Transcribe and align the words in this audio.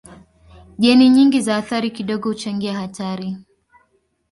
Jeni 0.79 1.09
nyingi 1.09 1.41
za 1.41 1.57
athari 1.57 1.91
kidogo 1.91 2.29
huchangia 2.29 2.73
hatari. 2.73 3.37